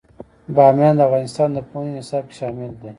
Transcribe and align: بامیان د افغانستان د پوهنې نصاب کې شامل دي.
بامیان 0.55 0.93
د 0.97 1.01
افغانستان 1.07 1.49
د 1.53 1.57
پوهنې 1.69 1.91
نصاب 1.99 2.23
کې 2.29 2.35
شامل 2.39 2.71
دي. 2.79 2.89